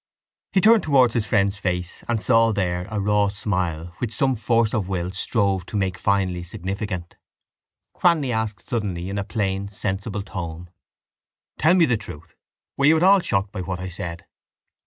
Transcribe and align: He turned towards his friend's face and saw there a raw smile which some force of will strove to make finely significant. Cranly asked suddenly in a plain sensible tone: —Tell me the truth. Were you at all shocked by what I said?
He 0.51 0.61
turned 0.61 0.81
towards 0.81 1.13
his 1.13 1.27
friend's 1.27 1.57
face 1.57 2.03
and 2.07 2.23
saw 2.23 2.51
there 2.53 2.87
a 2.89 2.99
raw 2.99 3.27
smile 3.27 3.93
which 3.99 4.15
some 4.15 4.35
force 4.35 4.73
of 4.73 4.89
will 4.89 5.11
strove 5.11 5.63
to 5.67 5.77
make 5.77 5.95
finely 5.95 6.41
significant. 6.41 7.17
Cranly 7.95 8.31
asked 8.31 8.67
suddenly 8.67 9.09
in 9.11 9.19
a 9.19 9.23
plain 9.23 9.67
sensible 9.67 10.23
tone: 10.23 10.71
—Tell 11.59 11.75
me 11.75 11.85
the 11.85 11.97
truth. 11.97 12.33
Were 12.77 12.85
you 12.85 12.97
at 12.97 13.03
all 13.03 13.19
shocked 13.19 13.51
by 13.51 13.61
what 13.61 13.79
I 13.79 13.89
said? 13.89 14.25